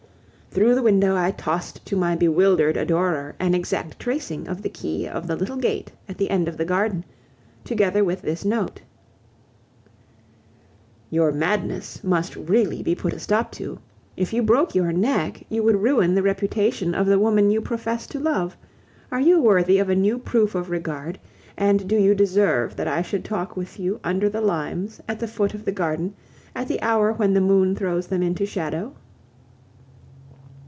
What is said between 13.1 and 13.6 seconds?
a stop